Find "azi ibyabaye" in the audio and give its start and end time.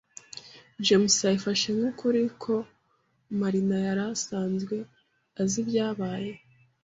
5.41-6.31